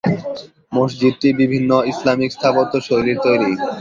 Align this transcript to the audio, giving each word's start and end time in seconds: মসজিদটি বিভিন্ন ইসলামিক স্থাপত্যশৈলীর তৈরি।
মসজিদটি 0.71 1.29
বিভিন্ন 1.41 1.71
ইসলামিক 1.91 2.29
স্থাপত্যশৈলীর 2.33 3.17
তৈরি। 3.25 3.51